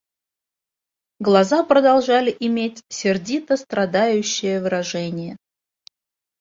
Глаза 1.19 1.63
продолжали 1.63 2.35
иметь 2.39 2.81
сердито-страдающее 2.89 4.59
выражение. 4.59 5.37